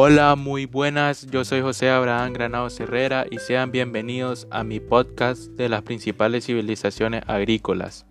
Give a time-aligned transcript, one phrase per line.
[0.00, 5.50] Hola, muy buenas, yo soy José Abraham Granados Herrera y sean bienvenidos a mi podcast
[5.54, 8.06] de las principales civilizaciones agrícolas.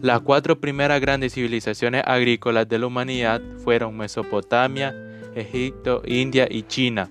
[0.00, 4.94] Las cuatro primeras grandes civilizaciones agrícolas de la humanidad fueron Mesopotamia,
[5.34, 7.10] Egipto, India y China.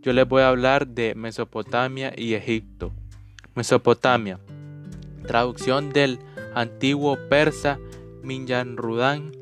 [0.00, 2.90] Yo les voy a hablar de Mesopotamia y Egipto.
[3.54, 4.40] Mesopotamia,
[5.26, 6.20] traducción del
[6.54, 7.78] antiguo persa
[8.22, 9.32] Minyanrudan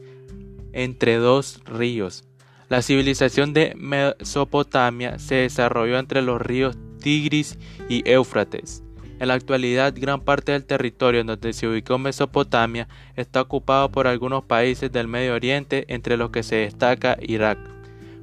[0.72, 2.24] entre dos ríos.
[2.70, 8.84] La civilización de Mesopotamia se desarrolló entre los ríos Tigris y Éufrates.
[9.18, 14.44] En la actualidad, gran parte del territorio donde se ubicó Mesopotamia está ocupado por algunos
[14.44, 17.58] países del Medio Oriente, entre los que se destaca Irak.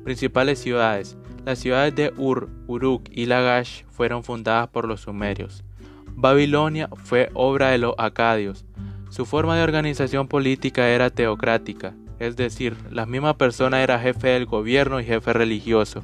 [0.06, 1.18] Principales ciudades.
[1.44, 5.66] Las ciudades de Ur, Uruk y Lagash fueron fundadas por los sumerios.
[6.16, 8.64] Babilonia fue obra de los acadios.
[9.10, 14.46] Su forma de organización política era teocrática, es decir, la misma persona era jefe del
[14.46, 16.04] gobierno y jefe religioso.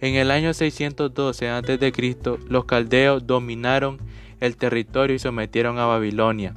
[0.00, 2.16] En el año 612 a.C.,
[2.48, 3.98] los caldeos dominaron
[4.40, 6.54] el territorio y sometieron a Babilonia.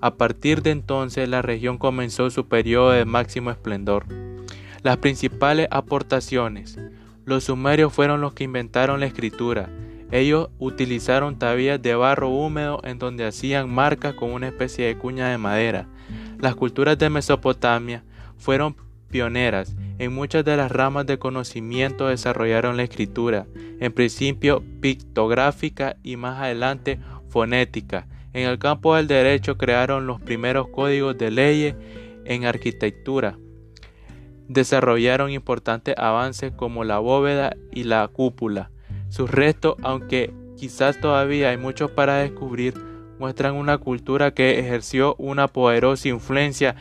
[0.00, 4.06] A partir de entonces, la región comenzó su periodo de máximo esplendor.
[4.82, 6.78] Las principales aportaciones.
[7.24, 9.68] Los sumerios fueron los que inventaron la escritura,
[10.10, 15.28] ellos utilizaron tablillas de barro húmedo en donde hacían marcas con una especie de cuña
[15.28, 15.86] de madera.
[16.38, 18.02] Las culturas de Mesopotamia
[18.38, 18.76] fueron
[19.10, 19.76] pioneras.
[19.98, 23.46] En muchas de las ramas de conocimiento desarrollaron la escritura,
[23.80, 28.06] en principio pictográfica y más adelante fonética.
[28.32, 31.74] En el campo del derecho crearon los primeros códigos de leyes
[32.24, 33.38] en arquitectura.
[34.48, 38.70] Desarrollaron importantes avances como la bóveda y la cúpula.
[39.08, 42.74] Sus restos, aunque quizás todavía hay muchos para descubrir,
[43.18, 46.76] muestran una cultura que ejerció una poderosa influencia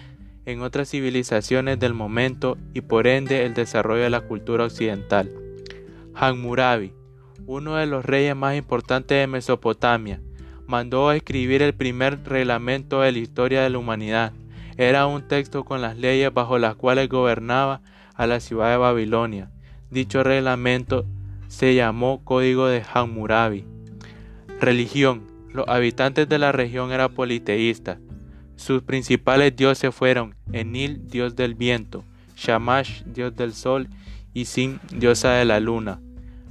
[0.48, 5.30] en otras civilizaciones del momento y por ende el desarrollo de la cultura occidental.
[6.16, 6.94] Hammurabi,
[7.46, 10.22] uno de los reyes más importantes de Mesopotamia,
[10.66, 14.32] mandó a escribir el primer reglamento de la historia de la humanidad.
[14.78, 17.82] Era un texto con las leyes bajo las cuales gobernaba
[18.16, 19.52] a la ciudad de Babilonia.
[19.92, 21.06] Dicho reglamento
[21.50, 23.66] se llamó Código de Hammurabi.
[24.62, 25.28] Religión.
[25.52, 27.98] Los habitantes de la región eran politeístas.
[28.58, 32.04] Sus principales dioses fueron Enil, dios del viento,
[32.36, 33.88] Shamash, dios del sol,
[34.34, 36.02] y Sin, diosa de la luna.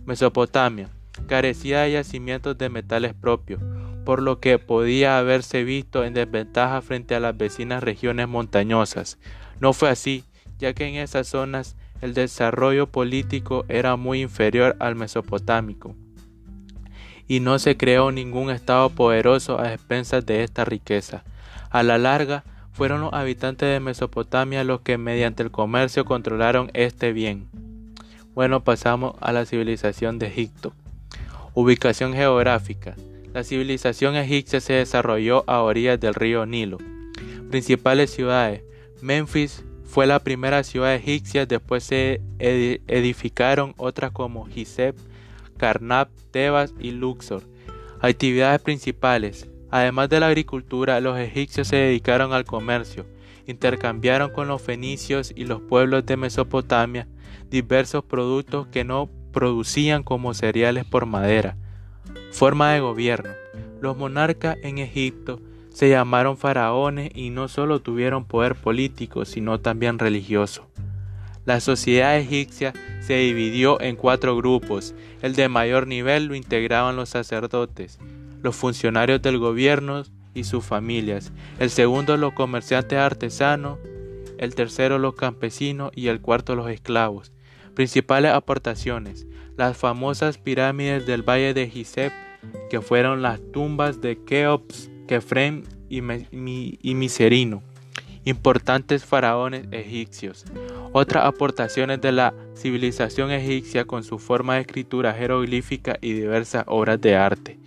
[0.06, 0.88] Mesopotamia
[1.26, 3.60] carecía de yacimientos de metales propios,
[4.04, 9.18] por lo que podía haberse visto en desventaja frente a las vecinas regiones montañosas.
[9.60, 10.24] No fue así,
[10.58, 15.96] ya que en esas zonas el desarrollo político era muy inferior al mesopotámico,
[17.28, 21.25] y no se creó ningún estado poderoso a expensas de esta riqueza.
[21.70, 27.12] A la larga, fueron los habitantes de Mesopotamia los que mediante el comercio controlaron este
[27.12, 27.48] bien.
[28.34, 30.75] Bueno, pasamos a la civilización de Egipto.
[31.54, 32.94] Ubicación geográfica.
[33.32, 36.76] La civilización egipcia se desarrolló a orillas del río Nilo.
[37.50, 38.62] Principales ciudades:
[39.00, 44.94] Memphis, fue la primera ciudad egipcia, después se edificaron otras como Gizeh,
[45.56, 47.42] Karnak, Tebas y Luxor.
[48.00, 49.48] Actividades principales.
[49.70, 53.04] Además de la agricultura, los egipcios se dedicaron al comercio,
[53.46, 57.08] intercambiaron con los fenicios y los pueblos de Mesopotamia
[57.50, 61.56] diversos productos que no producían como cereales por madera.
[62.32, 63.30] Forma de gobierno.
[63.80, 65.40] Los monarcas en Egipto
[65.70, 70.66] se llamaron faraones y no solo tuvieron poder político, sino también religioso.
[71.46, 74.94] La sociedad egipcia se dividió en cuatro grupos.
[75.22, 78.00] El de mayor nivel lo integraban los sacerdotes,
[78.42, 80.02] los funcionarios del gobierno
[80.34, 81.32] y sus familias.
[81.60, 83.78] El segundo los comerciantes artesanos,
[84.38, 87.32] el tercero los campesinos y el cuarto los esclavos.
[87.74, 89.26] Principales aportaciones.
[89.56, 92.12] Las famosas pirámides del valle de Gizeh,
[92.68, 96.00] que fueron las tumbas de Keops, Kefrem y,
[96.94, 97.62] Miserino,
[98.26, 100.44] importantes faraones egipcios.
[100.92, 107.00] Otras aportaciones de la civilización egipcia con su forma de escritura jeroglífica y diversas obras
[107.00, 107.58] de arte.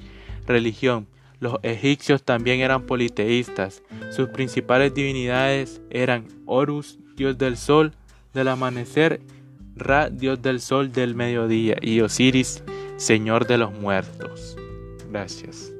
[0.45, 1.07] Religión.
[1.39, 3.81] Los egipcios también eran politeístas.
[4.11, 7.93] Sus principales divinidades eran Horus, dios del sol,
[8.33, 9.21] del amanecer,
[9.77, 12.61] Ra, dios del sol del mediodía, y Osiris,
[12.97, 14.57] señor de los muertos.
[15.09, 15.71] Gracias.